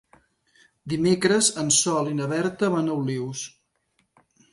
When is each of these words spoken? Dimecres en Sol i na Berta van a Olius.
Dimecres 0.93 1.49
en 1.63 1.69
Sol 1.79 2.09
i 2.13 2.17
na 2.21 2.29
Berta 2.31 2.71
van 2.77 2.89
a 2.89 2.97
Olius. 3.03 3.45